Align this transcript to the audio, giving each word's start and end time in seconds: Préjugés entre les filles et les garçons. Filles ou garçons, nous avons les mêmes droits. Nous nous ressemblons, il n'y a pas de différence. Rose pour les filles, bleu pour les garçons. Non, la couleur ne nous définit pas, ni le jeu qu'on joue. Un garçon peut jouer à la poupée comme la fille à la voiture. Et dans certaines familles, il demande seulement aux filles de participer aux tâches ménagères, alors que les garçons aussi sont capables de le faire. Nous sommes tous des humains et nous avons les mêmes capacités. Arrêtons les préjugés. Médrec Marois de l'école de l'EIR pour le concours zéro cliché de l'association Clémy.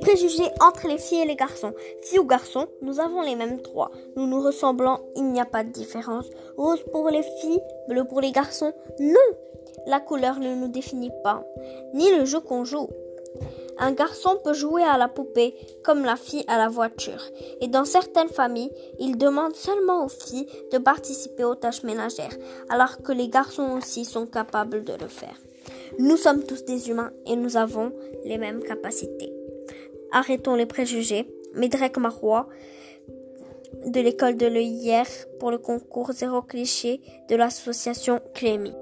Préjugés 0.00 0.50
entre 0.60 0.86
les 0.86 0.98
filles 0.98 1.22
et 1.22 1.26
les 1.26 1.36
garçons. 1.36 1.72
Filles 2.02 2.20
ou 2.20 2.24
garçons, 2.24 2.68
nous 2.80 3.00
avons 3.00 3.22
les 3.22 3.34
mêmes 3.34 3.60
droits. 3.60 3.90
Nous 4.16 4.26
nous 4.26 4.40
ressemblons, 4.40 4.98
il 5.16 5.24
n'y 5.24 5.40
a 5.40 5.44
pas 5.44 5.64
de 5.64 5.70
différence. 5.70 6.26
Rose 6.56 6.84
pour 6.92 7.10
les 7.10 7.22
filles, 7.22 7.60
bleu 7.88 8.04
pour 8.04 8.20
les 8.20 8.32
garçons. 8.32 8.72
Non, 9.00 9.14
la 9.86 10.00
couleur 10.00 10.38
ne 10.38 10.54
nous 10.54 10.68
définit 10.68 11.12
pas, 11.24 11.44
ni 11.92 12.10
le 12.10 12.24
jeu 12.24 12.40
qu'on 12.40 12.64
joue. 12.64 12.88
Un 13.78 13.92
garçon 13.92 14.38
peut 14.42 14.54
jouer 14.54 14.82
à 14.82 14.96
la 14.96 15.08
poupée 15.08 15.54
comme 15.84 16.04
la 16.04 16.16
fille 16.16 16.44
à 16.48 16.56
la 16.56 16.68
voiture. 16.68 17.22
Et 17.60 17.68
dans 17.68 17.84
certaines 17.84 18.28
familles, 18.28 18.72
il 18.98 19.18
demande 19.18 19.54
seulement 19.54 20.04
aux 20.04 20.08
filles 20.08 20.46
de 20.72 20.78
participer 20.78 21.44
aux 21.44 21.56
tâches 21.56 21.82
ménagères, 21.82 22.36
alors 22.68 23.02
que 23.02 23.12
les 23.12 23.28
garçons 23.28 23.76
aussi 23.76 24.04
sont 24.04 24.26
capables 24.26 24.84
de 24.84 24.94
le 24.94 25.08
faire. 25.08 25.36
Nous 25.98 26.16
sommes 26.16 26.44
tous 26.44 26.64
des 26.64 26.90
humains 26.90 27.12
et 27.26 27.36
nous 27.36 27.56
avons 27.56 27.92
les 28.24 28.38
mêmes 28.38 28.62
capacités. 28.62 29.32
Arrêtons 30.12 30.54
les 30.54 30.66
préjugés. 30.66 31.26
Médrec 31.54 31.96
Marois 31.96 32.48
de 33.86 34.00
l'école 34.00 34.36
de 34.36 34.46
l'EIR 34.46 35.06
pour 35.38 35.50
le 35.50 35.58
concours 35.58 36.12
zéro 36.12 36.42
cliché 36.42 37.00
de 37.28 37.36
l'association 37.36 38.20
Clémy. 38.34 38.72